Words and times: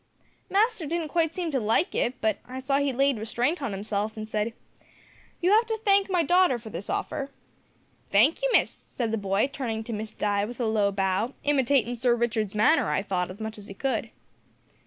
Master 0.49 0.87
didn't 0.87 1.09
quite 1.09 1.31
seem 1.31 1.51
to 1.51 1.59
like 1.59 1.93
it, 1.93 2.19
but 2.21 2.39
I 2.47 2.57
saw 2.57 2.79
he 2.79 2.91
laid 2.91 3.19
restraint 3.19 3.61
on 3.61 3.71
himself 3.71 4.17
and 4.17 4.27
said: 4.27 4.53
`You 5.43 5.51
have 5.51 5.67
to 5.67 5.77
thank 5.77 6.09
my 6.09 6.23
daughter 6.23 6.57
for 6.57 6.71
this 6.71 6.89
offer' 6.89 7.29
"`Thank 8.11 8.41
you, 8.41 8.49
Miss,' 8.51 8.71
said 8.71 9.11
the 9.11 9.17
boy, 9.19 9.47
turnin' 9.53 9.83
to 9.83 9.93
Miss 9.93 10.11
Di 10.13 10.43
with 10.43 10.59
a 10.59 10.65
low 10.65 10.91
bow, 10.91 11.35
imitatin' 11.45 11.95
Sir 11.95 12.15
Richard's 12.15 12.55
manner, 12.55 12.89
I 12.89 13.03
thought, 13.03 13.29
as 13.29 13.39
much 13.39 13.59
as 13.59 13.67
he 13.67 13.75
could. 13.75 14.09